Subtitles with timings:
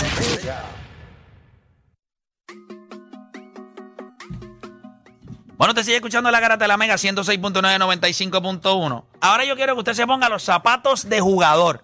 [5.57, 9.05] Bueno, te sigue escuchando la garata de la Mega 106.995.1.
[9.21, 11.83] Ahora yo quiero que usted se ponga los zapatos de jugador.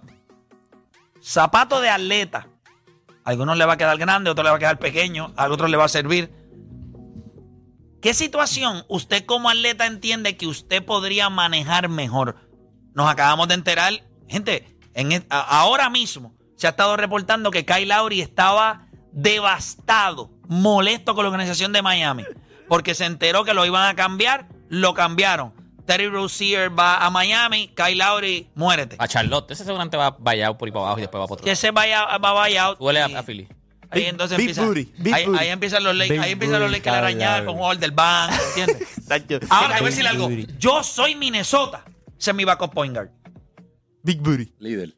[1.20, 2.46] Zapato de atleta.
[3.28, 5.68] Algunos le va a quedar grande, a otros le va a quedar pequeño, a otros
[5.68, 6.32] le va a servir.
[8.00, 12.36] ¿Qué situación usted como atleta entiende que usted podría manejar mejor?
[12.94, 13.92] Nos acabamos de enterar,
[14.28, 21.14] gente, en e- ahora mismo se ha estado reportando que Kyle Lowry estaba devastado, molesto
[21.14, 22.24] con la organización de Miami,
[22.66, 25.52] porque se enteró que lo iban a cambiar, lo cambiaron.
[25.88, 28.96] Terry Rozier va a Miami, Kyle Lowry, muérete.
[28.98, 29.50] A Charlotte.
[29.52, 31.56] Ese seguramente va vallado por ahí para abajo y después va para otro Que lado.
[31.60, 32.78] se vaya, va a buyout.
[32.78, 33.48] Huele a, y- a Philly.
[33.90, 35.38] Ahí Big- entonces big empieza, booty, big ahí, booty.
[35.38, 37.60] ahí empiezan los Lakers, Big ahí empiezan los booty, Lakers a arañar Kyle con un
[37.60, 37.62] Lowry.
[37.62, 38.88] jugador del banco, ¿entiendes?
[39.50, 40.28] Ahora te voy a decir algo.
[40.58, 41.84] Yo soy Minnesota.
[42.18, 43.08] Ese es mi backup point guard.
[44.02, 44.52] Big Booty.
[44.58, 44.94] Líder.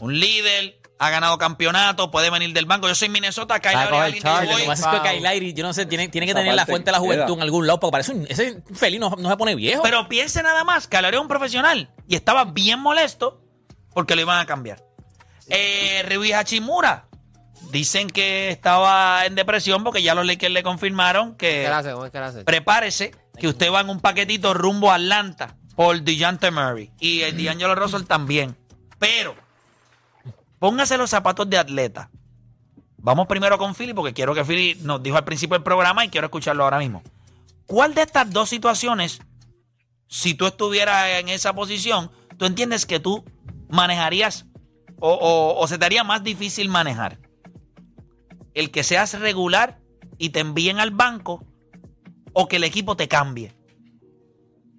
[0.00, 2.88] Un líder, ha ganado campeonato, puede venir del banco.
[2.88, 5.00] Yo soy Minnesota, Kyle Lowry es coger alguien que charge, yo Lo que pasa es
[5.02, 6.98] que Kyle Lowry, yo no sé, tiene, tiene que Esa tener la fuente de la
[6.98, 7.34] juventud queda.
[7.34, 9.82] en algún lado, porque parece un, ese feliz no, no se pone viejo.
[9.82, 13.42] Pero piense nada más, Kyle Lowry es un profesional y estaba bien molesto
[13.92, 14.82] porque lo iban a cambiar.
[15.48, 17.04] Eh, Rui Hachimura.
[17.70, 21.92] Dicen que estaba en depresión porque ya los Lakers le confirmaron que ¿Qué le hace?
[21.92, 22.44] ¿Cómo es que le hace?
[22.44, 27.42] prepárese que usted va en un paquetito rumbo a Atlanta por DeJounte Murray y el
[27.44, 28.56] D'Angelo Russell también.
[29.00, 29.34] Pero
[30.58, 32.10] póngase los zapatos de atleta.
[32.98, 36.08] Vamos primero con Philly porque quiero que Philly nos dijo al principio del programa y
[36.08, 37.02] quiero escucharlo ahora mismo.
[37.66, 39.20] ¿Cuál de estas dos situaciones,
[40.08, 43.24] si tú estuvieras en esa posición, tú entiendes que tú
[43.68, 44.46] manejarías
[44.98, 47.18] o, o- o se te haría más difícil manejar?
[48.54, 49.78] El que seas regular
[50.18, 51.44] y te envíen al banco
[52.32, 53.54] o que el equipo te cambie.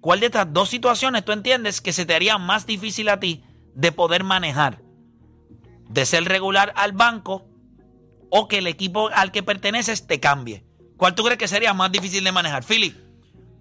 [0.00, 3.44] ¿Cuál de estas dos situaciones tú entiendes que se te haría más difícil a ti
[3.74, 4.82] de poder manejar?
[5.88, 7.46] De ser regular al banco
[8.30, 10.64] o que el equipo al que perteneces te cambie.
[10.96, 12.64] ¿Cuál tú crees que sería más difícil de manejar?
[12.64, 12.96] Philip,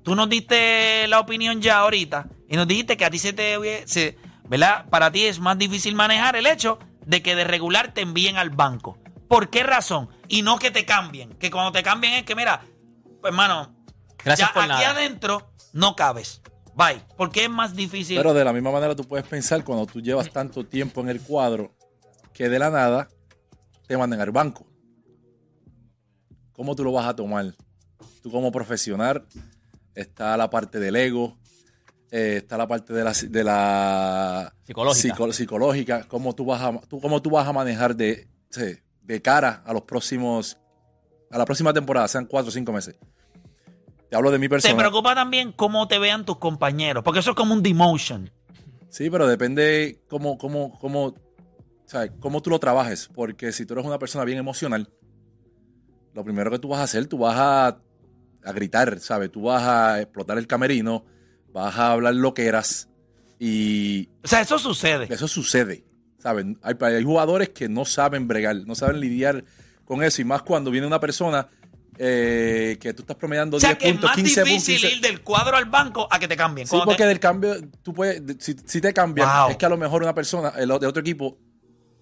[0.04, 3.88] tú nos diste la opinión ya ahorita y nos dijiste que a ti se te...
[3.88, 4.18] se-
[4.50, 4.86] ¿Verdad?
[4.90, 8.50] Para ti es más difícil manejar el hecho de que de regular te envíen al
[8.50, 8.98] banco.
[9.28, 10.08] ¿Por qué razón?
[10.30, 11.32] Y no que te cambien.
[11.34, 12.62] Que cuando te cambien es que, mira,
[13.22, 13.76] pues hermano,
[14.24, 14.92] Gracias ya por aquí nada.
[14.92, 16.42] adentro no cabes.
[16.76, 17.02] Bye.
[17.18, 18.16] ¿Por qué es más difícil?
[18.16, 21.20] Pero de la misma manera tú puedes pensar cuando tú llevas tanto tiempo en el
[21.22, 21.76] cuadro
[22.38, 23.08] que de la nada
[23.88, 24.68] te mandan al banco.
[26.54, 27.54] ¿Cómo tú lo vas a tomar?
[28.22, 29.26] Tú como profesional,
[29.96, 31.38] está la parte del ego,
[32.12, 35.16] eh, está la parte de la, de la Psicológica.
[35.16, 38.28] psico- psicológica, cómo tú vas a, tú, cómo tú vas a manejar de,
[39.02, 40.58] de cara a los próximos,
[41.32, 42.96] a la próxima temporada, sean cuatro o cinco meses.
[44.10, 44.78] Te hablo de mi ¿Te persona.
[44.78, 47.04] preocupa también cómo te vean tus compañeros?
[47.04, 48.32] Porque eso es como un demotion.
[48.90, 51.14] Sí, pero depende cómo, cómo, cómo,
[51.88, 52.12] ¿sabes?
[52.20, 53.10] cómo tú lo trabajes.
[53.16, 54.88] Porque si tú eres una persona bien emocional,
[56.14, 59.32] lo primero que tú vas a hacer, tú vas a, a gritar, ¿sabes?
[59.32, 61.04] Tú vas a explotar el camerino,
[61.52, 62.88] vas a hablar lo que eras.
[63.40, 65.08] Y O sea, eso sucede.
[65.14, 65.84] eso sucede,
[66.20, 66.58] ¿saben?
[66.64, 69.44] Hay, hay jugadores que no saben bregar, no saben lidiar
[69.86, 70.22] con eso.
[70.22, 71.48] Y más cuando viene una persona
[72.00, 74.54] eh, que tú estás promediando O sea, 10 que es puntos, más 15 puntos.
[74.54, 76.68] difícil 15 ir del cuadro al banco a que te cambien.
[76.68, 79.50] Sí, porque te- del cambio, tú puedes, de- si, si te cambian, Wow.
[79.52, 81.38] es que a lo mejor una persona el otro equipo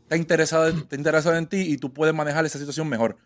[0.05, 3.17] está interesada, está interesada en ti y tú puedes manejar esa situación mejor.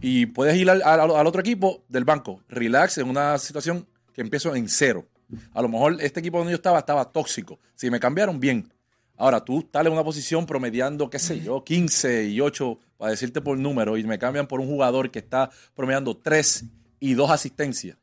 [0.00, 4.54] Y puedes ir al, al- otro equipo del banco, relax, en una situación que empiezo
[4.56, 5.06] en cero.
[5.52, 7.60] A lo mejor este equipo donde yo estaba estaba tóxico.
[7.74, 8.72] Si me cambiaron, bien.
[9.16, 13.40] Ahora tú estás en una posición promediando, qué sé yo, 15 y 8, para decirte
[13.40, 16.64] por número, y me cambian por un jugador que está promediando 3
[17.00, 17.96] y 2 asistencias.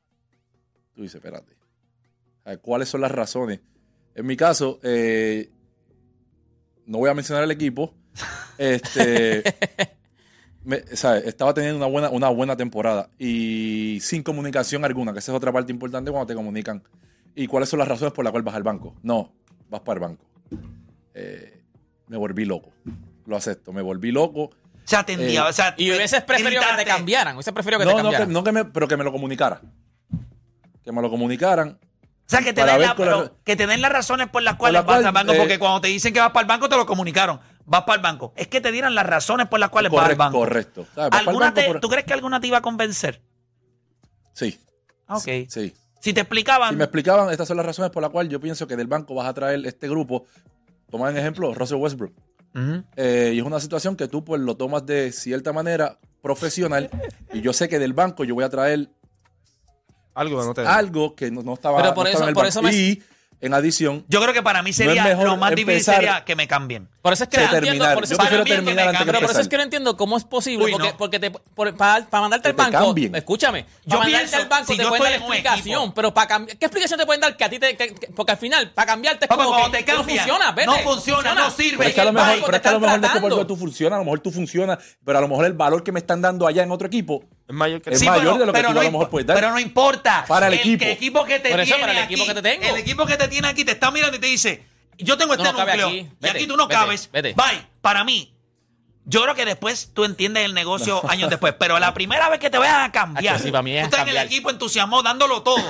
[0.94, 1.54] Tú dices, espérate.
[2.62, 3.60] ¿Cuáles son las razones?
[4.14, 5.50] En mi caso, eh,
[6.86, 7.94] no voy a mencionar el equipo.
[8.58, 9.44] Este,
[10.64, 11.26] me- ¿sabes?
[11.26, 15.52] Estaba teniendo una buena, una buena temporada y sin comunicación alguna, que esa es otra
[15.52, 16.84] parte importante cuando te comunican.
[17.36, 18.96] ¿Y cuáles son las razones por las cuales vas al banco?
[19.04, 19.34] No,
[19.70, 20.26] vas para el banco.
[21.14, 21.62] Eh,
[22.08, 22.72] me volví loco.
[23.26, 24.44] Lo acepto, me volví loco.
[24.44, 24.52] O
[24.88, 27.36] sea, tendía, Eh, o sea, Y hubieses preferido que te cambiaran.
[27.36, 28.32] Hubieses preferido que te No, no, que, cambiaran.
[28.34, 29.60] no que me, pero que me lo comunicara.
[30.84, 31.78] Que me lo comunicaran.
[31.80, 34.74] O sea, que te, den la- pero que te den las razones por las cuales
[34.74, 36.70] la vas cual, al banco, eh, porque cuando te dicen que vas para el banco
[36.70, 37.40] te lo comunicaron.
[37.66, 38.34] Vas para el banco.
[38.36, 40.38] Es que te dieran las razones por las cuales vas al Correcto, banco.
[40.40, 40.86] correcto.
[40.96, 40.96] ¿Sabes?
[40.96, 43.22] Vas pa'l ¿Alguna banco te- por- ¿Tú crees que alguna te iba a convencer?
[44.34, 44.60] Sí.
[45.08, 45.28] Ah, Ok.
[45.50, 45.74] Sí.
[46.02, 48.68] Si te explicaban, Si me explicaban, estas son las razones por las cuales yo pienso
[48.68, 50.26] que del banco vas a traer este grupo.
[50.92, 52.14] Toma en ejemplo Russell Westbrook.
[52.96, 56.90] Eh, y es una situación que tú pues lo tomas de cierta manera profesional.
[57.34, 58.90] y yo sé que del banco yo voy a traer
[60.14, 62.62] Algo que no te algo que no, no estaba, Pero por no eso- por eso
[62.62, 63.04] me- Y
[63.42, 66.48] en adición, yo creo que para mí sería mejor lo más difícil sería que me
[66.48, 66.90] cambien.
[67.02, 67.94] Por eso es que no entiendo, terminar.
[67.94, 69.58] por eso, Yo para mí que terminar me que cambien, pero por eso es que
[69.58, 70.66] no entiendo cómo es posible.
[70.66, 70.98] Uy, porque, no.
[70.98, 73.14] porque te, por- para, para mandarte al banco, cambien.
[73.16, 76.58] escúchame, Yo para mandarte al banco si te pueden dar explicación, equipo- pero para cambiar,
[76.58, 77.38] ¿qué explicación te pueden dar?
[77.38, 79.92] Que a ti te, que- que- porque al final, para cambiarte es como que te
[79.92, 81.78] no cambian, funciona, vete, no funciona, no sirve.
[81.78, 83.36] pero es que a lo mejor, pero te es que a lo mejor no es
[83.36, 85.92] que tú funciona, a lo mejor tú funciona, pero a lo mejor el valor que
[85.92, 88.46] me están dando allá en otro equipo Es mayor que Es Sí, mayor pero, de
[88.48, 89.36] lo que tú no a lo mejor puedes dar.
[89.38, 90.26] Pero no importa.
[90.28, 90.80] Para el equipo.
[90.84, 92.66] que equipo que te Por eso, tiene para el aquí, equipo que te tengo.
[92.66, 94.66] El equipo que te tiene aquí te está mirando y te dice,
[94.98, 96.10] yo tengo este No, no cabe núcleo aquí.
[96.22, 97.10] y aquí tú no vete, cabes.
[97.12, 97.34] vete.
[97.34, 97.68] Bye.
[97.82, 98.34] Para mí,
[99.06, 102.50] yo creo que después tú entiendes el negocio años después, pero la primera vez que
[102.50, 105.04] te vayan a cambiar, Hacho, sí, para mí es tú estás en el equipo entusiasmado,
[105.04, 105.62] dándolo todo.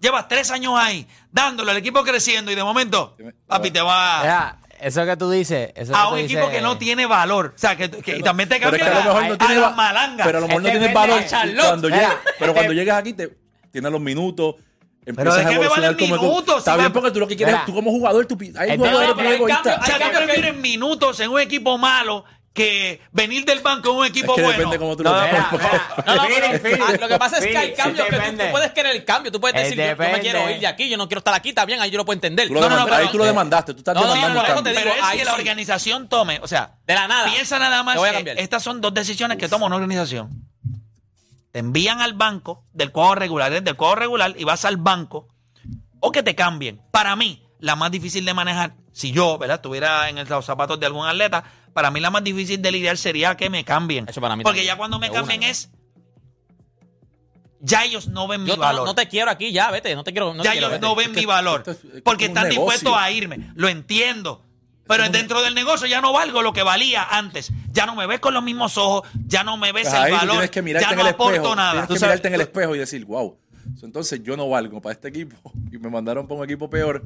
[0.00, 3.16] Llevas tres años ahí, dándolo, el equipo creciendo y de momento,
[3.46, 5.70] papi, te va eso que tú dices.
[5.74, 7.52] Eso a que un tú equipo dices- que no tiene valor.
[7.54, 9.60] O sea, que, que- y también te Pero es que a lo mejor no tiene
[9.76, 10.26] malangas.
[10.26, 11.22] Pero a lo mejor no Este tienes valor.
[11.68, 13.36] Cuando, Mira, pero cuando llegas aquí, te,
[13.70, 14.56] tienes los minutos.
[14.56, 16.58] ¿de Empiezas qué me valen minutos?
[16.58, 19.72] Está bien porque tú lo que quieres tú como jugador, tú, hay jugadores pero sea,
[19.80, 24.04] Hay cambios que- prefieres minutos en un equipo malo que venir del banco en un
[24.04, 24.56] Es equipo que bueno.
[24.58, 25.66] depende cómo tú No, lo mira, tomes.
[25.70, 26.04] mira.
[26.06, 28.70] No, no, pero, ah, lo que pasa es que hay cambios sí que tú, puedes
[28.72, 29.30] querer el cambio.
[29.32, 31.32] Tú puedes Eh, decir, yo, yo me quiero ir de aquí, yo no quiero estar
[31.34, 32.48] aquí, está bien, ahí yo lo puedo entender.
[32.48, 34.54] Tú lo No, no, pero- ahí tú lo demandaste, tú estás No, no, no, demandando
[34.56, 37.30] no, te digo, Pero es ahí que la organización tome, o sea, De la nada.
[37.30, 40.44] piensa nada más Te voy a que estas son dos decisiones que toma una organización.
[41.52, 45.28] Te envían al banco del cuadro regular, desde el cuadro regular y vas al banco
[46.00, 46.80] o que te cambien.
[46.90, 49.56] Para mí, la más difícil de manejar, si yo, ¿verdad?
[49.56, 53.36] Estuviera en los zapatos de algún atleta, para mí la más difícil de lidiar sería
[53.36, 54.06] que me cambien.
[54.08, 54.74] Eso para mí Porque también.
[54.74, 55.48] ya cuando me De cambien una.
[55.50, 55.70] es
[57.62, 58.86] ya ellos no ven Yo mi valor.
[58.86, 60.32] no te quiero aquí, ya, vete, no te quiero.
[60.32, 60.86] No ya te quiero, ellos vete.
[60.86, 61.60] no ven mi valor.
[61.60, 63.04] esto es- es porque están dispuestos negocio.
[63.04, 63.50] a irme.
[63.54, 64.44] Lo entiendo.
[64.86, 67.52] Pero dentro del negocio ya no valgo lo que valía antes.
[67.70, 70.30] Ya no me ves con los mismos ojos, ya no me ves Pues el valor,
[70.32, 71.54] tienes que ya en no el aporto espejo.
[71.54, 71.70] nada.
[71.72, 73.38] Tienes Tú que sabes- mirarte en el espejo y decir, wow,
[73.82, 75.36] entonces yo no valgo para este equipo
[75.70, 77.04] y me mandaron para un equipo peor.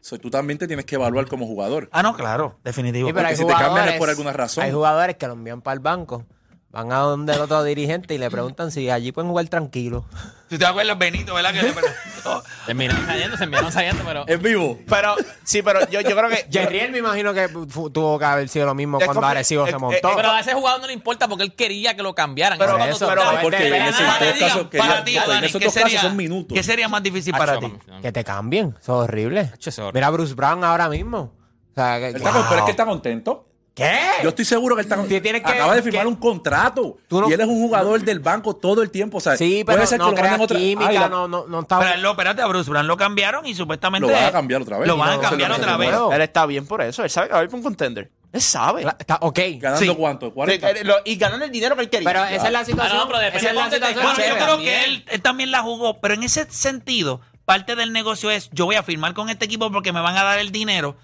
[0.00, 1.88] So, tú también te tienes que evaluar como jugador.
[1.92, 3.08] Ah, no, claro, definitivo.
[3.08, 4.64] Sí, pero Porque hay si te cambian es jugadores- por alguna razón.
[4.64, 6.24] Hay jugadores que lo envían para el banco,
[6.70, 10.04] van a donde el otro dirigente y le preguntan si allí pueden jugar tranquilo.
[10.50, 11.52] Si te acuerdas, Benito, ¿verdad?
[11.52, 12.42] Que le preguntó.
[12.66, 14.24] Terminaron saliendo, terminaron saliendo, pero.
[14.28, 14.78] En vivo.
[14.88, 16.46] Pero, sí, pero yo, yo creo que.
[16.50, 19.64] Jerriel me imagino que fu- tuvo que haber sido lo mismo Es cuando compli- Arecibo
[19.64, 20.08] es- se montó.
[20.10, 22.58] es- Pero a ese jugador no le importa porque él quería que lo cambiaran.
[22.58, 25.16] Pero- eso, tú pero- estás- porque en ese Para ti, casos que para ya- ti,
[25.16, 26.54] en Dani, esos ¿qué dos casos sería- son minutos.
[26.56, 27.72] ¿Qué sería más difícil para ti?
[28.02, 29.40] que te cambien, eso es horrible.
[29.52, 29.92] Acho, eso es horrible.
[29.98, 31.34] Mira a Bruce Brown ahora mismo.
[31.72, 33.47] O sea, que- Él está con- Pero es que está contento.
[33.78, 33.98] ¿Qué?
[34.22, 36.98] Yo estoy seguro que él está que- acaba de firmar que- un contrato.
[37.08, 39.18] Tú no- y él es un jugador del banco todo el tiempo.
[39.18, 41.08] O sea, Sí, pero puede ser no que lo crea manden otra química, Ay, la-
[41.08, 41.78] no, no, no está...
[41.78, 44.06] Pero él lo, espérate, a Bruce Brown lo cambiaron y supuestamente.
[44.06, 44.88] Lo van a cambiar otra vez.
[44.88, 45.90] Lo van a cambiar otra vez.
[46.12, 47.04] Él está bien por eso.
[47.04, 48.10] Él sabe que va a ir por un contender.
[48.32, 48.82] Él sabe.
[48.98, 49.38] Está- ok.
[49.58, 49.96] ¿Ganando Sí.
[49.96, 50.34] cuánto?
[50.34, 50.68] ¿40?
[50.72, 52.08] Sí, eh, y ganando el dinero que él quería.
[52.10, 52.98] Pero esa es la situación.
[53.00, 54.74] Ah, no, pero esa es la situación Bueno, yo creo También.
[54.74, 58.66] que él, él también la jugó, pero en ese sentido, parte del negocio es: yo
[58.66, 60.96] voy a firmar con este equipo porque me van a dar el dinero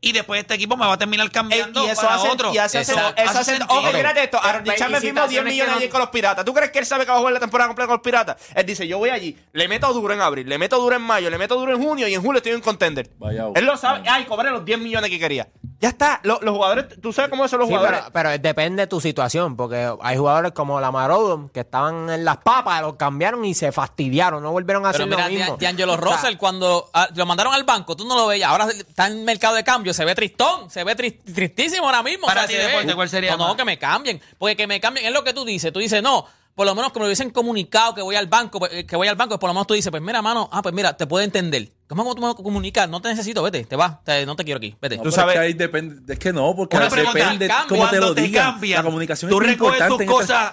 [0.00, 2.54] y después este equipo me va a terminar Eh, cambiando y eso para hace, otro.
[2.54, 3.20] y hace, Exacto.
[3.20, 5.88] eso Hace ok, mírate esto, Aaron Richard me hay firmó 10 situaciones millones no- ayer
[5.90, 6.44] con los piratas.
[6.44, 8.36] ¿Tú crees que él sabe que va a jugar la temporada completa con los piratas?
[8.54, 11.30] Él dice, yo voy allí, le meto duro en abril, le meto duro en mayo,
[11.30, 13.10] le meto duro en junio y en julio estoy en contender.
[13.18, 15.48] Vaya, él lo sabe, ay, cobré los 10 millones que quería.
[15.80, 18.00] Ya está, Lo- los jugadores, tú sabes cómo son los Sí, jugadores.
[18.00, 22.24] pero, pero depende de tu situación, porque hay jugadores como la Marodon que estaban en
[22.24, 25.56] las papas, los cambiaron y se fastidiaron, no volvieron a Pero hacer mira, lo mismo.
[25.56, 28.50] Di- D'Angelo O sea, Russell, cuando ah, lo mandaron al banco, tú no lo veías.
[28.50, 32.26] Ahora está en mercado de cambio, se ve tristón, se ve tris- tristísimo ahora mismo.
[32.26, 34.20] Para o sea, ti, se ve- Deporte, ¿cuál sería No, no, que me cambien.
[34.36, 35.72] Porque que me cambien es lo que tú dices.
[35.72, 38.58] Tú dices, no, por lo menos que me lo hubiesen comunicado que voy al banco,
[38.58, 40.60] pues, eh, que voy al banco, por lo menos tú dices, pues mira, mano, ah,
[40.60, 41.70] pues mira, te puedo entender.
[41.88, 42.88] ¿Cómo tú me comunicas?
[42.88, 44.98] No te necesito, vete, te vas, te- no te quiero aquí, vete.
[44.98, 46.12] No, Tú sabes- Es que ahí depende.
[46.12, 47.66] Es que no, porque Una pregunta, depende cambia.
[47.68, 48.60] cómo te lo te digan.
[48.62, 50.52] La comunicación ¿tú es recoges tus en esta- cosas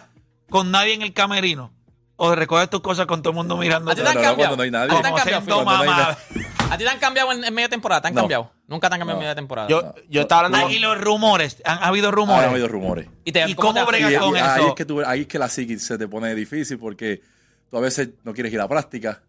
[0.50, 1.74] con nadie en el camerino?
[2.18, 3.92] ¿O recoges tus cosas con todo el mundo mirando?
[3.92, 4.38] ¿A ti te han cambiado?
[4.38, 4.94] cuando no hay nadie.
[4.94, 5.42] ¿A ti te han cambiado.
[6.72, 8.02] ¿A ti te han cambiado en, en media temporada?
[8.02, 8.22] ¿Te han No.
[8.22, 8.52] cambiado?
[8.68, 9.22] Nunca te han cambiado No.
[9.22, 9.68] en media temporada.
[9.68, 12.46] yo, yo estaba hablando Ah, y los rumores, han ha habido rumores.
[12.48, 13.08] Ha habido rumores.
[13.26, 14.70] ¿Y, te- ¿Y cómo bregas con y ahí eso?
[14.70, 17.22] es que ahí es que la psiquis se te pone difícil porque
[17.70, 19.22] tú a veces no quieres ir a práctica.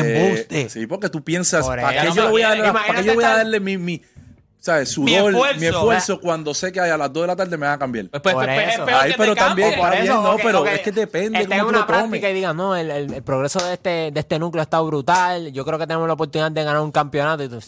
[0.00, 0.60] Embuste.
[0.62, 3.06] Eh, sí, porque tú piensas, Por ¿para qué yo voy a darle, Imagínate ¿para qué
[3.08, 4.02] yo voy a darle mi, mi-
[4.66, 4.90] ¿sabes?
[4.90, 6.20] Sudor, Mi mi esfuerzo.
[6.20, 8.06] cuando sé que a las 2 de la tarde me van a cambiar.
[8.10, 8.84] Pues, pues, Por pues, es eso.
[8.84, 12.28] peor Ahí, que pero te también, bien, no, pero es que depende lo una práctica
[12.30, 15.52] y digan, no, el, el- el progreso de este, de este núcleo ha estado brutal.
[15.52, 17.42] Yo creo que tenemos la oportunidad de ganar un campeonato.
[17.44, 17.58] Y tú,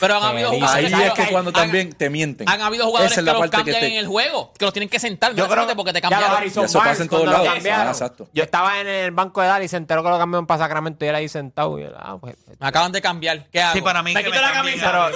[0.00, 2.48] Pero han habido jugadores Ahí que- es que cuando han- también te mienten.
[2.48, 5.34] Han habido jugadores que los cambian te- en el juego, que los tienen que sentar.
[5.34, 6.42] Yo creo- porque te cambiaron.
[6.44, 7.48] Eso pasa en todos lados.
[7.70, 8.28] Ah, exacto.
[8.32, 11.04] Yo estaba en el banco de Dallas y se enteró que lo cambiaron para Sacramento
[11.04, 11.76] y él ahí sentado.
[11.96, 13.46] Ah, Me acaban de cambiar.
[13.50, 13.74] ¿Qué hago?
[13.74, 15.08] Sí, para mí me quito la camisa.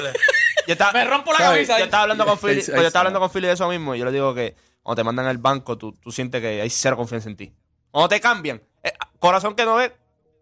[0.71, 1.67] Yo estaba, Me rompo la ¿Sabes?
[1.67, 1.79] camisa.
[1.81, 3.97] yo estaba hablando con Philly, pues yo estaba hablando con Philly de eso mismo.
[3.97, 6.71] y Yo le digo que cuando te mandan al banco, tú, tú sientes que hay
[6.71, 7.53] cero confianza en ti.
[7.91, 9.93] Cuando te cambian, eh, corazón que no ve,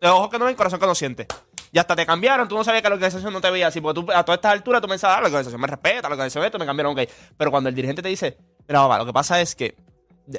[0.02, 1.26] ojos que no ven, corazón que no siente.
[1.73, 4.02] Y hasta te cambiaron, tú no sabías que la organización no te veía así, porque
[4.02, 6.58] tú a todas estas alturas tú pensabas, ah, la organización me respeta, la organización esto,
[6.58, 7.08] me cambiaron, ok.
[7.37, 8.37] Pero cuando el dirigente te dice,
[8.68, 9.76] mira, papá, lo que pasa es que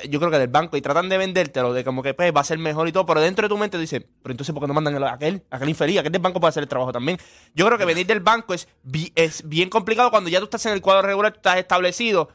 [0.08, 2.44] yo creo que del banco y tratan de vendértelo de como que pues, va a
[2.44, 4.74] ser mejor y todo, pero dentro de tu mente dices, pero entonces ¿por qué no
[4.74, 6.00] mandan a aquel, a aquel infeliz?
[6.00, 7.18] Aquel del banco puede hacer el trabajo también.
[7.56, 8.68] Yo creo que venir del banco es,
[9.16, 12.30] es bien complicado cuando ya tú estás en el cuadro regular, tú estás establecido.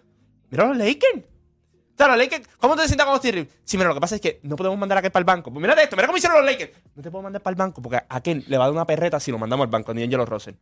[0.50, 1.18] Mira los Lakers.
[1.94, 3.54] O sea, los Lakers, ¿cómo te sientas con Steve Reeves?
[3.62, 5.52] Sí, mira, lo que pasa es que no podemos mandar a aquel para el banco.
[5.52, 6.72] Pues mira esto, mira cómo hicieron los Lakers.
[6.96, 8.84] No te puedo mandar para el banco porque a aquel le va a dar una
[8.84, 10.54] perreta si lo mandamos al banco, ni Angelo Russell.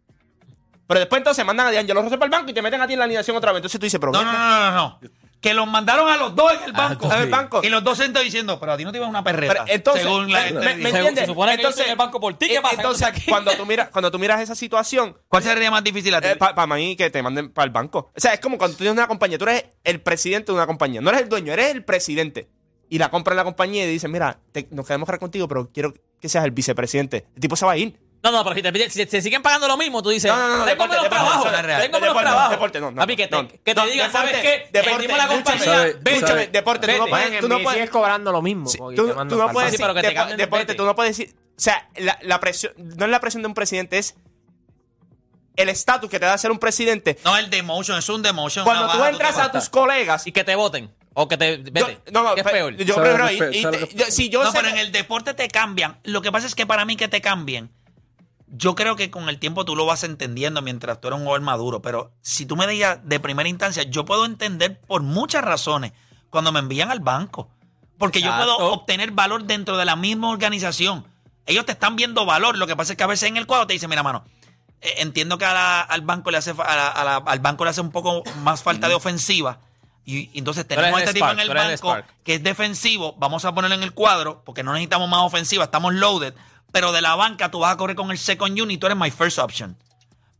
[0.86, 2.92] Pero después entonces mandan a D'Angelo Russell para el banco y te meten a ti
[2.94, 3.58] en la alineación otra vez.
[3.60, 5.00] Entonces tú dices, pero No, no, no, no, no.
[5.40, 7.12] Que los mandaron a los dos en el banco.
[7.12, 7.60] en el banco.
[7.64, 9.52] Y los dos sentados diciendo, pero a ti no te iba una perreta.
[9.64, 11.18] Pero entonces, según la me- entiendes?
[11.20, 12.76] se supone que yo estoy en el banco por ti, ¿qué eh, pasa?
[12.76, 16.14] Entonces, Entonces, aquí- cuando tú miras, cuando tú miras esa situación, ¿Cuál sería más difícil
[16.14, 16.28] a ti?
[16.38, 18.10] para mí que te manden para el banco.
[18.14, 20.66] O sea, es como cuando tú tienes una compañía, tú eres el presidente de una
[20.66, 21.00] compañía.
[21.00, 22.48] No eres el dueño, eres el presidente.
[22.88, 25.70] Y la compra en la compañía y dicen, mira, te- nos queremos quedar contigo, pero
[25.72, 27.26] quiero que seas el vicepresidente.
[27.34, 27.98] El tipo se va a ir.
[28.22, 30.58] No, no, pero si te, si te siguen pagando lo mismo, tú dices, No, no,
[30.58, 31.82] no, deporte, menos deporte, trabajo, eso no es real.
[31.82, 32.50] tengo menos Deporte, trabajo.
[32.52, 33.48] deporte, no, no, Papi, que te, no.
[33.48, 34.68] que te No, digan, deporte, ¿sabes qué?
[34.72, 35.86] deporte, la escúchame, compañía.
[35.86, 38.70] Escúchame, deporte, tú no puedes, tú no puedes, sigues cobrando lo mismo.
[38.70, 41.88] Tú, te tú mandan no puedes pero decir, deporte, tú no puedes decir, o sea,
[41.96, 44.14] la, la presión, no es la presión de un presidente, es
[45.56, 47.18] el estatus que te da ser un presidente.
[47.24, 48.64] No, el demotion, es un demotion.
[48.64, 50.90] Cuando tú entras a tus colegas, Y que te voten.
[51.14, 51.80] O que te, vete.
[51.80, 52.74] yo, no, no, ¿Qué es pe- peor?
[52.76, 53.38] yo ¿Sabes prefiero lo que ir.
[53.52, 55.34] fe- y sabes te- lo que- yo- si yo No, sé pero en el deporte
[55.34, 55.98] te cambian.
[56.04, 57.70] Lo que pasa es que para mí que te cambien,
[58.54, 61.40] yo creo que con el tiempo tú lo vas entendiendo mientras tú eres un jugador
[61.42, 61.80] maduro.
[61.82, 65.92] Pero si tú me digas de primera instancia, yo puedo entender por muchas razones
[66.30, 67.48] cuando me envían al banco.
[67.98, 71.06] Porque yo puedo obtener valor dentro de la misma organización.
[71.46, 72.58] Ellos te están viendo valor.
[72.58, 74.24] Lo que pasa es que a veces en el cuadro te dicen, mira, mano,
[74.80, 77.38] eh, entiendo que a la- al banco le hace fa- a la- a la- al
[77.40, 79.60] banco le hace un poco más falta de ofensiva.
[80.04, 81.88] Y, y entonces tenemos el este tipo en el banco
[82.24, 85.94] que es defensivo, vamos a ponerlo en el cuadro, porque no necesitamos más ofensiva, estamos
[85.94, 86.34] loaded,
[86.72, 89.10] pero de la banca tú vas a correr con el second unit, tú eres my
[89.10, 89.76] first option.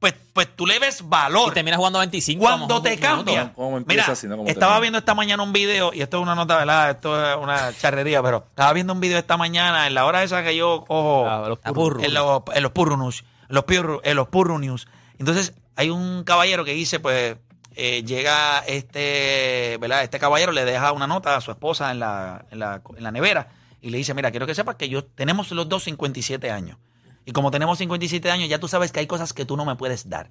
[0.00, 1.54] Pues, pues tú le ves Y valor.
[1.54, 2.44] terminas jugando 25.
[2.44, 3.52] a lo Cuando te cambia.
[3.54, 4.36] ¿Cómo empieza Mira, así, no?
[4.36, 6.90] ¿Cómo estaba viendo esta mañana un video, y esto es una nota, ¿verdad?
[6.90, 10.42] Esto es una charrería, pero estaba viendo un video esta mañana, en la hora esa
[10.42, 12.02] que yo cojo Ah, los burro.
[12.02, 14.88] en los, en los Purru News, en los, Purru- en los Purru News.
[15.20, 17.36] Entonces, hay un caballero que dice, pues,
[17.76, 20.02] eh, llega este, ¿verdad?
[20.02, 23.12] Este caballero le deja una nota a su esposa en la, en la, en la
[23.12, 23.48] nevera
[23.82, 26.78] y le dice, mira, quiero que sepas que yo tenemos los dos 57 años.
[27.24, 29.74] Y como tenemos 57 años, ya tú sabes que hay cosas que tú no me
[29.74, 30.30] puedes dar.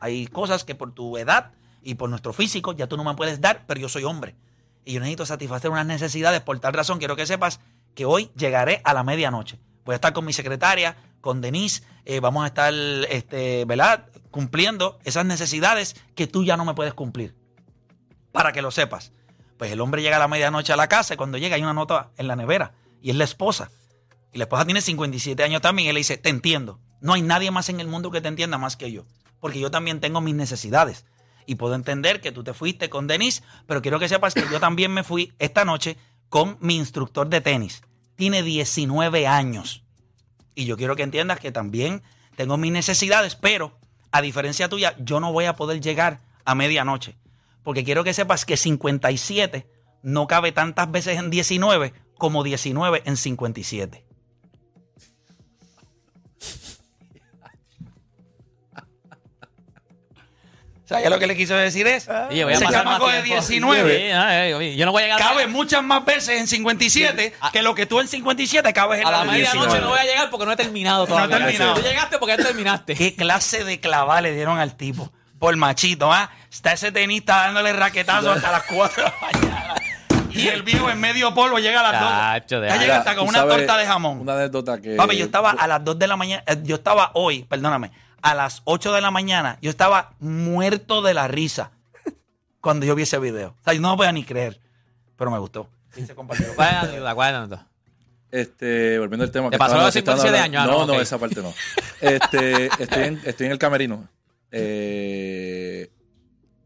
[0.00, 1.52] Hay cosas que por tu edad
[1.82, 4.34] y por nuestro físico ya tú no me puedes dar, pero yo soy hombre.
[4.84, 6.40] Y yo necesito satisfacer unas necesidades.
[6.40, 7.60] Por tal razón, quiero que sepas
[7.94, 9.60] que hoy llegaré a la medianoche.
[9.84, 11.84] Voy a estar con mi secretaria, con Denise.
[12.04, 12.74] eh, vamos a estar,
[13.10, 14.06] este, ¿verdad?
[14.32, 17.36] Cumpliendo esas necesidades que tú ya no me puedes cumplir.
[18.32, 19.12] Para que lo sepas.
[19.60, 21.74] Pues el hombre llega a la medianoche a la casa y cuando llega hay una
[21.74, 22.72] nota en la nevera.
[23.02, 23.70] Y es la esposa.
[24.32, 25.84] Y la esposa tiene 57 años también.
[25.84, 26.80] Y él le dice, te entiendo.
[27.02, 29.04] No hay nadie más en el mundo que te entienda más que yo.
[29.38, 31.04] Porque yo también tengo mis necesidades.
[31.44, 34.60] Y puedo entender que tú te fuiste con Denise, pero quiero que sepas que yo
[34.60, 35.98] también me fui esta noche
[36.30, 37.82] con mi instructor de tenis.
[38.16, 39.84] Tiene 19 años.
[40.54, 42.02] Y yo quiero que entiendas que también
[42.34, 43.78] tengo mis necesidades, pero
[44.10, 47.18] a diferencia tuya, yo no voy a poder llegar a medianoche.
[47.62, 49.66] Porque quiero que sepas que 57
[50.02, 54.04] no cabe tantas veces en 19 como 19 en 57.
[60.84, 62.08] ¿Sabes lo que le quiso decir es?
[62.08, 63.46] Oye, voy a Ese pasar más chamaco de tiempo.
[63.46, 67.32] 19 Sí, ay, oye, yo no voy a llegar cabe muchas más veces en 57
[67.52, 69.80] que lo que tú en 57 cabes en a la de medianoche 19.
[69.82, 71.38] no voy a llegar porque no he terminado No he todavía.
[71.46, 71.74] terminado.
[71.74, 72.96] Tú llegaste porque ya terminaste.
[72.96, 75.12] ¿Qué clase de clavada le dieron al tipo?
[75.40, 76.30] Por machito, ¿ah?
[76.52, 79.74] Está ese tenista dándole raquetazo hasta las 4 de la mañana.
[80.30, 82.10] Y el viejo en medio polvo llega a las 2.
[82.10, 84.20] Chacho, Ya deja- llega hasta con Tú una sabes torta de jamón.
[84.20, 84.94] Una anécdota que.
[84.94, 87.90] Papi, yo estaba a las 2 de la mañana, eh, yo estaba hoy, perdóname,
[88.22, 91.72] a las 8 de la mañana, yo estaba muerto de la risa
[92.60, 93.56] cuando yo vi ese video.
[93.60, 94.60] O sea, yo no lo podía ni creer,
[95.16, 95.68] pero me gustó.
[95.94, 96.54] Quise compartirlo.
[96.54, 97.14] ¿Cuál es la anécdota?
[97.14, 97.66] ¿Cuál anécdota?
[98.30, 99.48] Este, volviendo al tema.
[99.48, 100.82] ¿Te que pasó estaban- lo de que estaban 57 hablando- años?
[100.82, 101.52] Ah, No, no, esa parte no.
[102.00, 104.06] Este, estoy, en, estoy en el camerino.
[104.52, 105.90] Eh,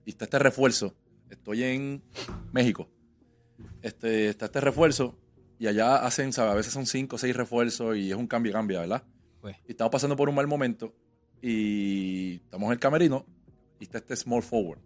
[0.05, 0.95] y está este refuerzo.
[1.31, 2.03] Estoy en
[2.53, 2.89] México.
[3.83, 5.19] Este, está este refuerzo
[5.59, 6.53] y allá hacen, ¿sabes?
[6.53, 9.03] A veces son cinco o seis refuerzos y es un cambio y cambia, ¿verdad?
[9.41, 9.57] Pues.
[9.67, 10.95] Y estamos pasando por un mal momento
[11.43, 13.27] y estamos en el camerino
[13.79, 14.81] y está este small forward.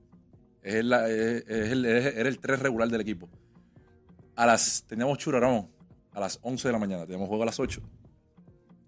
[0.62, 3.28] Es el, es- es el, era el 3 regular del equipo.
[4.37, 5.69] A las, teníamos churarón
[6.12, 7.81] a las 11 de la mañana, teníamos juego a las 8.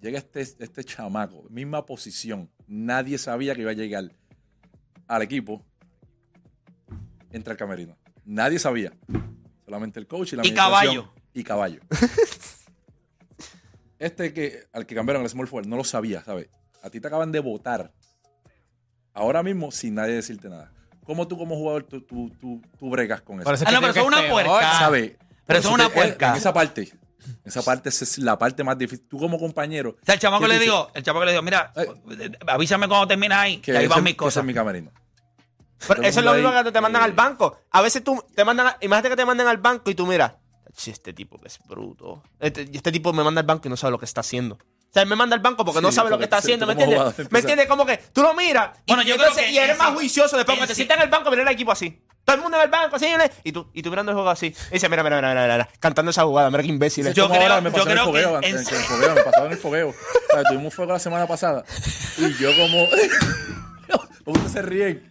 [0.01, 2.51] Llega este, este chamaco, misma posición.
[2.67, 4.05] Nadie sabía que iba a llegar
[5.07, 5.65] al equipo.
[7.31, 7.97] Entra al camerino.
[8.25, 8.93] Nadie sabía.
[9.65, 11.13] Solamente el coach y la Y caballo.
[11.35, 11.81] Y caballo.
[13.99, 16.49] este que al que cambiaron el small forward no lo sabía, ¿sabes?
[16.83, 17.93] A ti te acaban de votar.
[19.13, 20.73] Ahora mismo sin nadie decirte nada.
[21.05, 23.51] ¿Cómo tú como jugador tú, tú, tú, tú bregas con eso?
[23.51, 24.79] Ah, que no, pero eso es una puerca.
[24.79, 25.19] ¿Sabe?
[25.45, 26.31] Pero eso es una te- puerca.
[26.31, 26.93] En esa parte.
[27.45, 29.07] Esa parte esa es la parte más difícil.
[29.09, 29.91] Tú como compañero.
[30.01, 31.87] O sea, el chamaco ¿qué le digo, el chamaco le digo, mira, Ay.
[32.47, 34.43] avísame cuando termines ahí, Que que ahí van mis cosas.
[34.43, 34.91] es mi camerino.
[35.89, 37.59] Pero eso es lo mismo ahí, que te mandan eh, al banco.
[37.71, 40.33] A veces tú te mandan, a- imagínate que te mandan al banco y tú miras,
[40.77, 42.23] "Ch, este tipo que es bruto.
[42.39, 44.57] Este, este tipo me manda al banco y no sabe lo que está haciendo.
[44.57, 46.67] O sea, él me manda al banco porque Sí, no sabe lo que está haciendo,
[46.67, 47.31] ¿me entiendes?
[47.31, 47.67] ¿Me entiendes?
[47.69, 49.79] Como que tú lo miras y, Bueno, yo y creo entonces- que y eres en
[49.79, 52.03] más juicioso después en cuando te sientas en el banco, mirar el equipo así.
[52.31, 53.07] Todo el mundo en el banco, así,
[53.45, 54.47] y tú, y tú mirando el juego así.
[54.71, 57.13] Y dice, mira, mira, mira, mira, mira, cantando esa jugada, mira qué imbécil.
[57.13, 58.85] Yo creo- ahora me yo pasó en el creo que fogueo, en- antes- en el
[58.89, 59.89] fogueo, me pasaba en el fogueo.
[59.89, 59.95] O
[60.33, 61.65] sea, tuvimos fuego la semana pasada.
[62.19, 62.87] Y yo como...
[64.25, 65.11] ¿Cómo ustedes se ríen?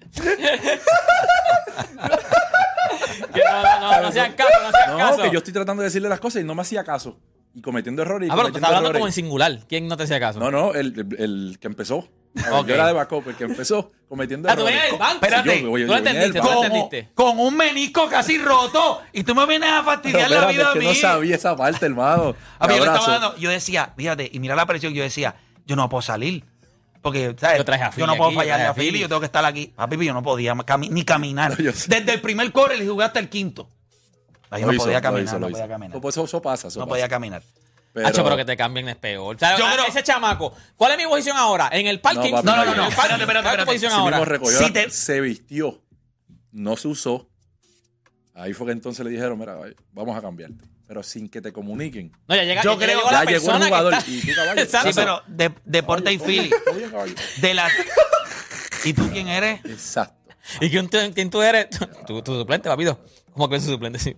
[3.34, 5.22] Que no, no, no, no sean caso, no sean No, caso.
[5.24, 7.20] que yo estoy tratando de decirle las cosas y no me hacía caso.
[7.54, 8.30] Y cometiendo errores.
[8.30, 9.00] Y Ah, pero tú cometiendo estás hablando errores.
[9.00, 9.60] como en singular.
[9.68, 10.40] ¿Quién no te hacía caso?
[10.40, 12.08] No, no, el, el- el que empezó.
[12.36, 14.76] Yo era de backup, el que empezó cometiendo Ah, tú errores.
[14.76, 15.26] venías del banco.
[15.26, 17.10] Espérate, Yo, yo- tú entendiste, tú entendiste.
[17.16, 20.72] Con un menisco casi roto y tú me vienes a Pero fastidiar la espérate, vida
[20.72, 22.36] a no sabía esa parte, hermano.
[22.60, 23.00] A mí yo, le Abrazo.
[23.12, 26.46] estaba dando- yo decía, fíjate, y mira la presión, yo decía, yo no puedo salir.
[27.02, 27.58] Porque, ¿sabes?
[27.60, 29.26] Yo traje a yo Philly no puedo aquí, fallarle traje a Philly, yo tengo que
[29.26, 29.68] estar aquí.
[29.76, 31.52] Papi, yo no podía cami- ni caminar.
[31.60, 31.72] No.
[31.72, 33.70] Desde el primer core le jugué hasta el quinto.
[34.50, 36.02] Ahí no hizo, podía caminar, hizo, no podía caminar.
[36.02, 36.90] Pues eso, eso pasa, eso No pasa.
[36.90, 37.42] podía caminar.
[37.92, 39.36] Pero, Hacho, pero que te cambien es peor.
[39.36, 41.70] O sea, Yo a- creo- ese chamaco, ¿cuál es mi posición ahora?
[41.72, 42.30] En el parking.
[42.32, 42.88] No, papi, No, no, no, no.
[42.88, 43.66] Espérate, espérate, ¿Cuál es tu espérate.
[43.66, 44.26] posición ahora?
[44.26, 45.82] recogió, Si te- se vistió,
[46.52, 47.28] no se usó.
[48.36, 49.58] Ahí fue que entonces le dijeron, mira,
[49.92, 50.64] vamos a cambiarte.
[50.88, 52.12] Pero sin que te comuniquen.
[52.28, 54.28] No, ya llega, Yo ya creo- llegó la ya llegó el jugador está- y tú,
[54.36, 54.62] caballo.
[54.62, 54.88] Exacto.
[54.90, 56.52] Sí, pero de, Deporte y Philly.
[57.38, 57.72] De las.
[58.86, 59.64] ¿Y tú quién eres?
[59.66, 60.34] Exacto.
[60.62, 61.68] ¿Y quién, tú- quién tú eres?
[62.08, 63.00] Tu, tu suplente, papito.
[63.34, 64.00] ¿Cómo que es su suplente?
[64.00, 64.16] Sí.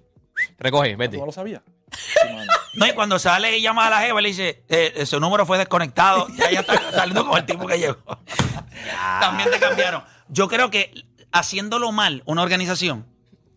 [0.59, 1.15] Recoge, vete.
[1.15, 1.61] ¿Tú no lo sabías?
[1.91, 2.27] Sí.
[2.73, 5.57] No, y cuando sale y llama a la jeva, le dice, eh, su número fue
[5.57, 6.27] desconectado.
[6.29, 7.97] Y ella está saliendo con el tipo que llegó.
[9.19, 10.03] También te cambiaron.
[10.29, 10.93] Yo creo que
[11.31, 13.05] haciéndolo mal, una organización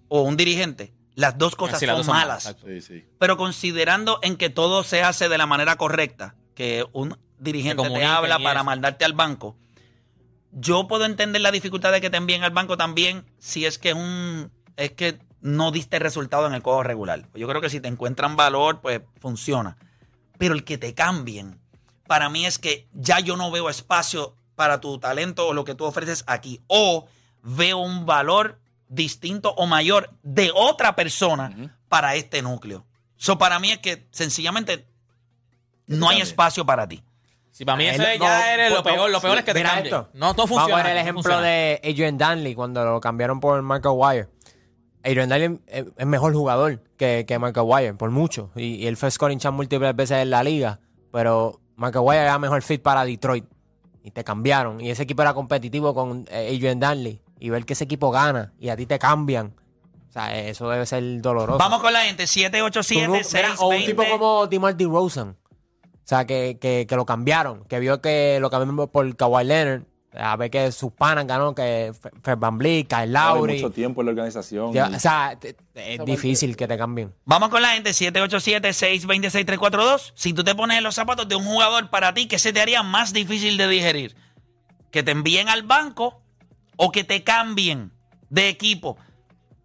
[0.09, 2.44] o un dirigente, las dos cosas Sí, las son dos son malas.
[2.44, 3.05] malas, Sí, sí.
[3.18, 7.90] pero considerando en que todo se hace de la manera correcta, que un dirigente Que
[7.90, 8.64] te habla para eso.
[8.64, 9.57] mandarte al banco,
[10.53, 13.90] yo puedo entender la dificultad de que te envíen al banco también si es que
[13.90, 17.26] es un es que no diste resultado en el juego regular.
[17.35, 19.76] Yo creo que si te encuentran valor, pues funciona.
[20.38, 21.61] Pero el que te cambien,
[22.07, 25.74] para mí es que ya yo no veo espacio para tu talento o lo que
[25.74, 26.62] tú ofreces aquí.
[26.66, 27.07] O
[27.42, 32.87] veo un valor distinto o mayor de otra persona para este núcleo.
[33.16, 34.87] So, para mí es que sencillamente
[35.87, 37.02] no hay espacio para ti.
[37.50, 39.11] Si para mí eso Él- es- ya no, eres lo peor.
[39.11, 39.94] Lo peor es que te Mira cambien.
[39.94, 40.09] esto.
[40.14, 40.80] No, no Vamos funciona.
[40.80, 41.46] a ver el ejemplo funciona.
[41.46, 44.28] de Adrian Danley cuando lo cambiaron por Michael Wire.
[45.05, 48.51] Adrian Danley es, mejor jugador que, que Michael Wire, por mucho.
[48.57, 50.81] Y, y él fue scoring champ múltiples veces en la liga.
[51.12, 53.45] Pero Michael Wire era mejor fit para Detroit.
[54.03, 54.81] Y te cambiaron.
[54.81, 57.21] Y ese equipo era competitivo con eh, Adrian Danley.
[57.38, 59.55] Y ver que ese equipo gana y a ti te cambian.
[60.09, 61.59] O sea, eso debe ser doloroso.
[61.59, 65.31] Vamos con la gente, Tú 787 no- o un tipo 620 como DeMar DeRozan.
[65.31, 67.64] O sea, que, que, que lo cambiaron.
[67.64, 69.83] Que vio que lo cambiaron por Kawhi Leonard.
[70.16, 73.55] A ver que sus panas ganó, que Fred Van Vliet, Kyle Hay Lowry.
[73.55, 74.72] mucho tiempo en la organización.
[74.72, 75.37] Ya, y- o sea,
[75.74, 77.12] es difícil que te cambien.
[77.24, 80.12] Vamos con la gente, 787-626-342.
[80.14, 82.61] Si tú te pones en los zapatos de un jugador para ti, ¿qué se te
[82.61, 84.16] haría más difícil de digerir?
[84.90, 86.22] ¿Que te envíen al banco
[86.77, 87.92] o que te cambien
[88.31, 88.96] de equipo?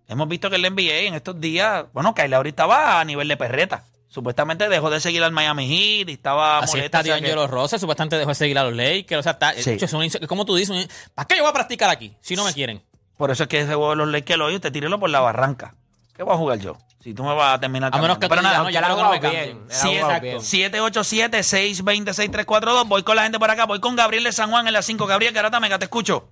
[0.07, 3.37] Hemos visto que el NBA en estos días, bueno, Kyle Lowry estaba a nivel de
[3.37, 3.83] perreta.
[4.09, 6.85] Supuestamente dejó de seguir al Miami Heat y estaba Así molesto.
[6.85, 9.19] está o sea que- D'Angelo Rosa, supuestamente dejó de seguir a los Lakers.
[9.19, 9.69] O sea, está, Sí.
[9.71, 12.35] hecho, es un como tú dices, un- ¿para qué yo voy a practicar aquí si
[12.35, 12.81] no me quieren?
[13.17, 15.75] Por eso es que ese juego de los Lakers hoy te tírelo por la barranca.
[16.15, 16.75] ¿Qué voy a jugar yo?
[17.01, 18.27] Si tú me vas a terminar A menos que.
[18.27, 19.91] Pero tú digas, nada, no, yo la creo que ha no bien, la Sí, ha
[20.01, 20.25] jugado exacto.
[20.25, 20.41] bien.
[20.41, 22.87] 787-626-342.
[22.87, 23.65] Voy con la gente por acá.
[23.65, 25.05] Voy con Gabriel de San Juan en la 5.
[25.05, 26.29] Gabriel Garata Mega, te escucho.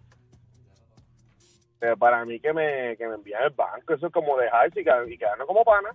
[1.82, 5.18] Eh, para mí que me, que me envían el banco, eso es como dejarse y
[5.18, 5.90] quedarnos como pana.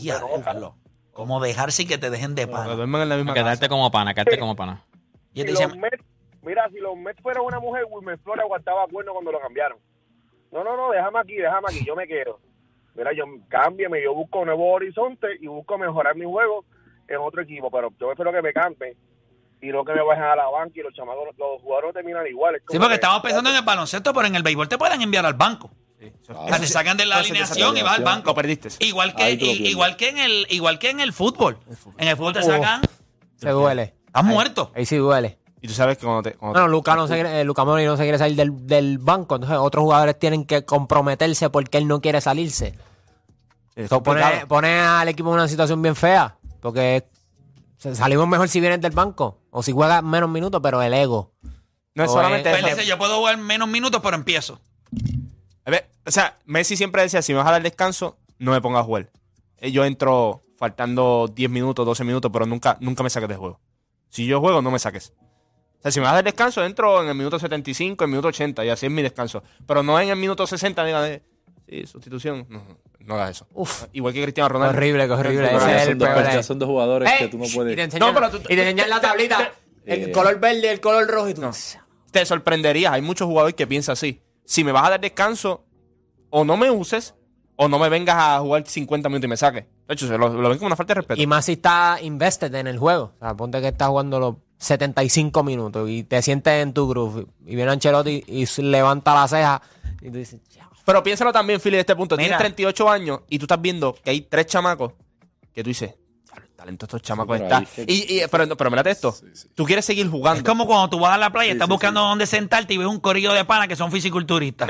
[0.00, 0.76] Diablo.
[1.12, 2.76] Como dejarse y que te dejen de Que pan.
[2.76, 3.68] duerman en la misma Quedarte casa.
[3.68, 4.84] como pana, quedarte como pana.
[5.34, 6.04] Y Si te los dice, Mets-
[6.42, 9.78] mira, si los Mets fueran una mujer, Wilmer Flores aguantaba bueno cuando lo cambiaron.
[10.52, 12.38] No, no, no, déjame aquí, déjame aquí, yo me quedo.
[12.94, 16.64] Mira, yo cámbiame, yo busco nuevos horizontes y busco mejorar mi juego
[17.08, 18.96] en otro equipo, pero yo espero que me cambien
[19.62, 22.62] y no que me bajen a la banca y los chamacos, los jugadores terminan iguales.
[22.68, 25.34] Sí, porque estamos pensando en el baloncesto, pero en el béisbol te pueden enviar al
[25.34, 25.70] banco.
[26.26, 28.26] Sea, te sacan de la alineación y vas al banco.
[28.30, 28.68] Lo perdiste.
[28.80, 29.70] Igual que, Ahí tú lo i- pierdes.
[29.72, 31.58] igual que en el, igual que en el fútbol.
[31.98, 32.42] En el fútbol te Oh.
[32.44, 32.80] sacan,
[33.36, 33.94] Se duele.
[34.06, 34.72] estás muerto.
[34.74, 35.38] Ahí sí duele.
[35.62, 36.32] Y tú sabes que cuando te.
[36.34, 38.66] cuando te- Bueno, Luca no se quiere, eh, Luka Modric no se quiere salir del,
[38.66, 42.78] del banco, entonces otros jugadores tienen que comprometerse porque él no quiere salirse.
[43.76, 44.48] Eso pone, complicado.
[44.48, 47.06] pone al equipo en una situación bien fea, porque
[47.76, 51.32] se- salimos mejor si vienes del banco o si juegas menos minutos, pero el ego.
[51.94, 52.76] No es solamente es- Él eso.
[52.76, 54.60] dice, yo puedo jugar menos minutos, pero empiezo.
[55.64, 58.60] A ver, O sea, Messi siempre decía: si me vas a dar descanso, no me
[58.60, 59.10] pongas a jugar.
[59.58, 63.60] Eh, Yo entro faltando 10 minutos, 12 minutos, pero nunca, nunca me saques de juego.
[64.08, 65.12] Si yo juego, no me saques.
[65.78, 68.12] O sea, si me vas a dar descanso, entro en el minuto 75, en el
[68.12, 69.42] minuto 80, y así es mi descanso.
[69.66, 71.22] Pero no en el minuto 60, diga, de,
[71.68, 72.44] sí, sustitución.
[72.50, 73.46] No, no, no hagas eso.
[73.54, 73.84] Uf.
[73.92, 74.76] Igual que Cristiano Ronaldo.
[74.76, 75.46] Horrible, que horrible.
[75.46, 76.24] Ese ya es son el peor.
[76.24, 77.72] ya son dos jugadores Ey, que tú no puedes.
[77.72, 79.52] Y te enseñan, No, pero tú- y te enseñan la tablita,
[79.86, 80.12] el Eh.
[80.12, 81.42] color verde y el color rojo y tú...
[82.10, 82.92] te sorprenderías.
[82.92, 84.20] Hay muchos jugadores que piensan así.
[84.50, 85.64] Si me vas a dar descanso,
[86.28, 87.14] o no me uses,
[87.54, 89.64] o no me vengas a jugar 50 minutos y me saques.
[89.86, 91.22] De hecho, se lo, lo ven como una falta de respeto.
[91.22, 93.12] Y más si estás invested en el juego.
[93.20, 97.28] O sea, ponte que estás jugando los 75 minutos y te sientes en tu groove.
[97.46, 99.62] Y viene Ancelotti y, levanta la ceja
[100.02, 100.68] y tú dices, "Ya".
[100.84, 102.16] Pero piénsalo también, Philly, de este punto.
[102.16, 102.30] Mira.
[102.30, 104.94] Tienes 38 años y tú estás viendo que hay tres chamacos
[105.54, 105.99] que tú dices, "Diablo, el
[106.60, 107.74] talento estos chamacos pero está.
[107.74, 109.14] que- Y, y- pero, pero mírate esto.
[109.54, 110.38] Tú quieres seguir jugando.
[110.40, 112.08] Es como cuando tú vas a la playa, Sí, estás sí, buscando sí.
[112.08, 114.68] dónde sentarte y ves un corillo de pana que son fisiculturistas.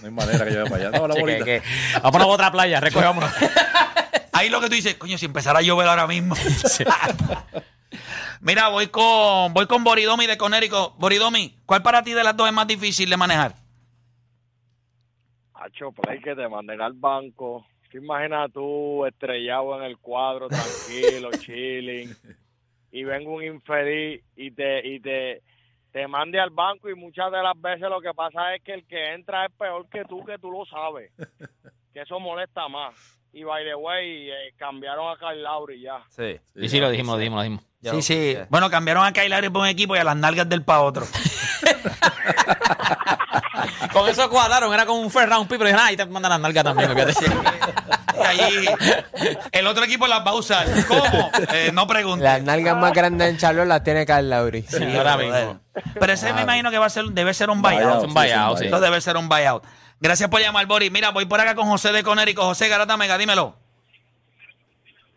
[0.00, 0.98] No hay manera que yo vaya para allá.
[0.98, 1.44] No, la bolita.
[1.44, 3.24] que- que- Vámonos a otra playa, recogemos.
[4.32, 6.34] Ahí lo que tú dices, coño, si empezara a llover ahora mismo.
[8.40, 10.94] Mira, voy con voy con Boridomi de Conérico.
[10.98, 13.54] Boridomi, ¿cuál para ti de las dos es más difícil de manejar?
[15.54, 17.66] Hacho, play que te manden al banco.
[17.90, 22.14] ¿Te imaginas tú estrellado en el cuadro, tranquilo, chilling,
[22.92, 25.42] y venga un infeliz y te y te
[25.92, 28.84] te mande al banco y muchas de las veces lo que pasa es que el
[28.86, 31.10] que entra es peor que tú, que tú lo sabes.
[31.94, 32.94] Que eso molesta más.
[33.32, 36.04] Y by the way, eh, cambiaron a Kyle Lowry ya.
[36.10, 36.38] Sí.
[36.54, 37.64] Y sí, lo dijimos, lo dijimos, lo dijimos.
[37.80, 38.32] Ya sí, lo- sí.
[38.34, 38.46] ya.
[38.50, 41.04] Bueno, cambiaron a Kyle por un equipo y a las nalgas del pa' otro.
[43.92, 46.30] Con eso cuadraron, era como un first round pick, pero dijeron, ah, ahí te mandan
[46.30, 46.90] las nalgas también.
[46.90, 47.12] olvídate".
[48.16, 48.66] Y ahí
[49.52, 50.66] el otro equipo las va a usar.
[50.86, 51.30] ¿Cómo?
[51.52, 52.24] Eh, no pregunte.
[52.24, 54.62] Las nalgas más grandes en Charlotte las tiene Lowry.
[54.62, 55.60] Sí, ahora mismo.
[55.98, 58.04] Pero ese me imagino que va a ser, debe ser un Buyout, buyout.
[58.08, 58.66] un buyout, sí.
[58.66, 59.64] Eso debe ser un buyout.
[60.00, 60.90] Gracias por llamar, Boris.
[60.90, 62.42] Mira, voy por acá con José de Conérico.
[62.42, 63.54] José Garata Mega, dímelo.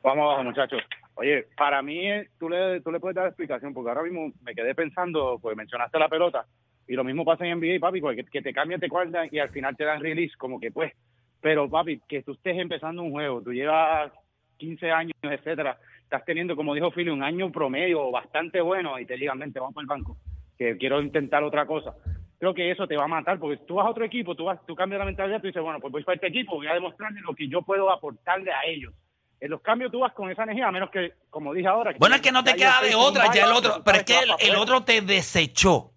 [0.04, 0.82] Vamos abajo, muchachos.
[1.16, 4.56] Oye, para mí, eh, tú le, tú le puedes dar explicación, porque ahora mismo me
[4.56, 6.46] quedé pensando, pues mencionaste la pelota,
[6.92, 9.40] y lo mismo pasa en NBA, papi, porque que, que te cambian, te guardan y
[9.40, 10.92] al final te dan release, como que pues.
[11.40, 14.12] Pero, papi, que tú estés empezando un juego, tú llevas
[14.58, 19.16] 15 años, etcétera, estás teniendo, como dijo Philly, un año promedio bastante bueno y te
[19.16, 20.18] digan, vente, vamos para el banco,
[20.58, 21.96] que quiero intentar otra cosa.
[22.38, 24.60] Creo que eso te va a matar, porque tú vas a otro equipo, tú, vas,
[24.66, 27.22] tú cambias la mentalidad, tú dices, bueno, pues voy para este equipo, voy a demostrarle
[27.22, 28.94] lo que yo puedo aportarle a ellos.
[29.40, 31.96] En los cambios tú vas con esa energía, a menos que, como dije ahora...
[31.98, 33.82] Bueno, es que no te queda de otra, ya el otro.
[33.86, 35.91] Pero es que el, el otro te desechó.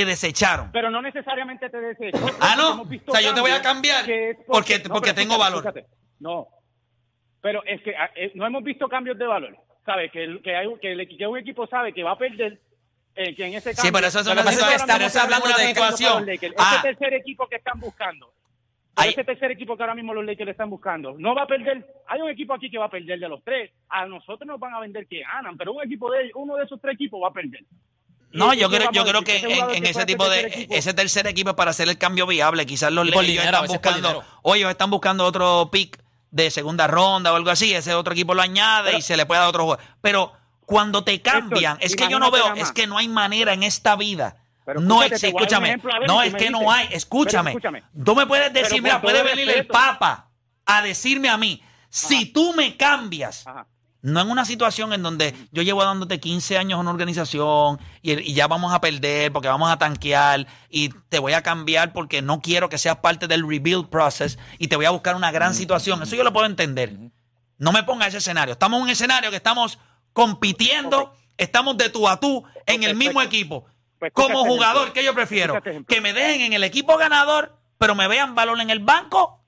[0.00, 0.70] Te desecharon.
[0.72, 2.18] Pero no necesariamente te desecho.
[2.40, 2.82] Ah, no.
[2.82, 4.36] O sea, yo te voy a cambiar porque-
[4.88, 5.66] no, porque tengo escúchate, valor.
[5.66, 5.86] escúchate.
[6.20, 6.48] No.
[7.40, 9.56] Pero es que ah, eh, no hemos visto cambios de valor.
[9.84, 10.10] ¿Sabes?
[10.10, 12.60] Que, que, hay, que, el- que un equipo sabe que va a perder.
[13.14, 14.40] eh, que en ese Sí, cambio, pero eso es una
[14.74, 16.74] estamos hablando de los Lakers, Ah.
[16.74, 18.30] Ese tercer equipo que están buscando.
[18.96, 21.14] Hay- Ese tercer equipo que ahora mismo los Lakers están buscando.
[21.18, 21.86] No va a perder.
[22.08, 23.70] Hay un equipo aquí que va a perder de los tres.
[23.88, 25.56] A nosotros nos van a vender que ganan.
[25.56, 27.60] Pero un equipo de uno de esos tres equipos va a perder.
[28.32, 29.38] No, yo creo, yo creo que
[29.74, 32.66] en, ese tipo de ese tercer equipo es para hacer el cambio viable.
[32.66, 34.24] Quizás los Lakers están buscando, dinero.
[34.42, 35.98] o ellos están buscando otro pick
[36.30, 37.72] de segunda ronda o algo así.
[37.74, 39.82] Ese otro equipo lo añade y se le puede dar otro juego.
[40.00, 40.32] Pero
[40.66, 43.96] cuando te cambian, es que yo no veo, es que no hay manera en esta
[43.96, 44.36] vida.
[44.64, 47.52] Pero no escúchame, ver, no es que no hay, escúchame.
[47.52, 48.04] Pero escúchame.
[48.04, 49.66] Tú me puedes decir, mira, puede venir el.
[49.66, 50.30] Papa
[50.64, 53.64] a decirme a mí, si tú me cambias, Ajá.
[54.02, 58.12] No en una situación en donde yo llevo dándote 15 años a una organización y,
[58.12, 62.22] y ya vamos a perder porque vamos a tanquear y te voy a cambiar porque
[62.22, 65.54] no quiero que seas parte del rebuild process y te voy a buscar una gran
[65.54, 66.02] situación.
[66.02, 66.96] Eso yo lo puedo entender.
[67.58, 68.52] No me ponga ese escenario.
[68.52, 69.78] Estamos en un escenario que estamos
[70.12, 73.66] compitiendo, estamos de tú a tú en el mismo equipo.
[73.98, 74.92] Pues Como escúchate jugador.
[74.92, 75.54] ¿qué yo prefiero?
[75.54, 75.94] Escúchate ejemplo.
[75.94, 79.42] Que me dejen en el equipo ganador, pero me vean valor en el banco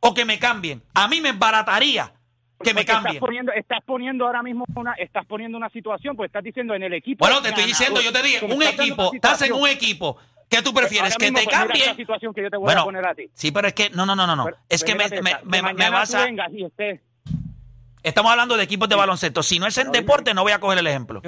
[0.00, 0.84] o que me cambien.
[0.94, 2.12] A mí me embarataría
[2.62, 3.16] que me cambien.
[3.16, 6.82] Estás poniendo, estás poniendo ahora mismo una, estás poniendo una situación, pues estás diciendo en
[6.82, 7.24] el equipo.
[7.24, 10.18] Bueno, te estoy diciendo, yo te dije, un equipo, estás en un equipo
[10.52, 11.16] ¿Qué tú prefieres?
[11.16, 11.80] ¿Que te pues, cambien?
[11.80, 13.24] esta situación que yo te voy Bueno, a poner a ti.
[13.32, 14.44] Sí, pero es que, no, no, no, no, no.
[14.44, 16.26] Pero- Es que me, me, me- vas a...
[16.26, 17.00] vengas y estés-
[18.02, 19.42] Estamos hablando de equipos de baloncesto.
[19.42, 21.22] Si no es en deporte, no voy a coger el ejemplo.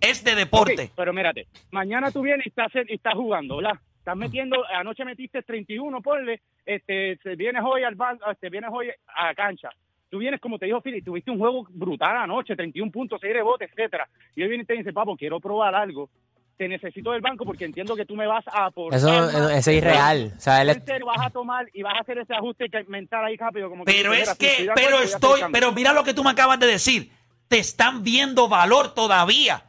[0.00, 0.90] Es de deporte.
[0.96, 3.78] Pero mírate, mañana tú vienes y estás, y estás jugando, ¿verdad?
[3.98, 7.96] Estás metiendo, anoche metiste 31, ponle, este, te vienes hoy al
[8.32, 9.68] este, vienes hoy a la cancha.
[10.10, 13.70] Tú vienes, como te dijo Philly, tuviste un juego brutal anoche, 31 puntos, 6 rebotes,
[13.70, 14.08] etcétera.
[14.34, 16.08] Y hoy viene y te dice, papo, quiero probar algo.
[16.56, 18.98] Te necesito del banco porque entiendo que tú me vas a aportar.
[18.98, 20.32] Eso, es irreal.
[20.36, 23.24] O sea, él es- vas a tomar y vas a hacer ese ajuste que- mental
[23.24, 23.68] ahí rápido.
[23.70, 27.12] Como Pero es que, pero estoy, pero mira lo que tú me acabas de decir.
[27.46, 29.64] Te están viendo valor todavía.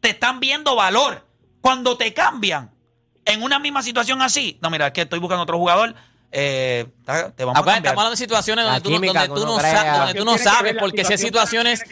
[0.00, 1.24] Te están viendo valor.
[1.60, 2.70] Cuando te cambian
[3.24, 4.58] en una misma situación así.
[4.60, 5.94] No, mira, es que estoy buscando otro jugador.
[6.34, 9.44] Eh, te vamos a Acuérdate, estamos hablando de situaciones La donde tú, no- donde tú
[9.46, 11.82] no, sa- donde tú no sabes, porque si hay situaciones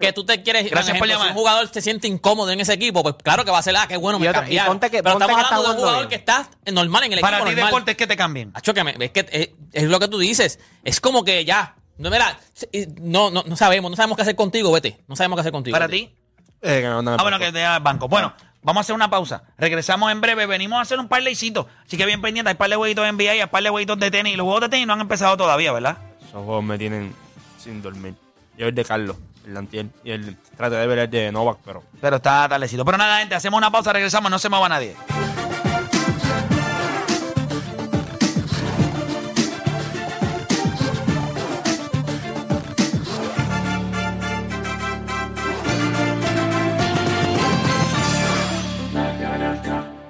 [0.00, 0.70] que tú te quieres.
[0.70, 1.28] Gracias por por ejemplo, si llamar.
[1.30, 3.86] un jugador se siente incómodo en ese equipo, pues claro que va a ser, ah,
[3.88, 4.72] qué bueno, me cambiaron.
[4.74, 6.08] ponte que- Pero ponte estamos hablando de un jugador bien.
[6.10, 7.70] que está normal en el Para equipo ti, normal.
[7.70, 8.50] deporte, es que te cambien.
[8.54, 10.58] Acho, que me- es que es, es lo que tú dices.
[10.84, 11.74] Es como que ya.
[11.98, 12.68] No, mira, si-
[13.00, 15.02] no, no, no sabemos, no sabemos qué hacer contigo, vete.
[15.08, 15.74] No sabemos qué hacer contigo.
[15.74, 16.14] Para ti.
[16.60, 18.08] Eh, mandan al Ah, bueno, que te da el banco.
[18.08, 18.34] Bueno,
[18.66, 19.44] vamos a hacer una pausa.
[19.56, 20.44] Regresamos en breve.
[20.44, 21.66] Venimos a hacer un par de hicitos.
[21.86, 22.50] Así que bien pendiente.
[22.50, 24.36] Hay par de jueguitos de NBA y hay par de jueguitos de tenis.
[24.36, 25.96] Los juegos de tenis no han empezado todavía, ¿verdad?
[26.18, 27.14] Esos juegos me tienen
[27.58, 28.14] sin dormir.
[28.58, 31.58] Yo el de Carlos, el de Antier, y el traté de ver el de Novak,
[31.64, 32.84] pero Pero está tardecito.
[32.84, 33.92] Pero nada, gente, hacemos una pausa.
[33.92, 34.30] Regresamos.
[34.30, 34.96] No se mueva nadie.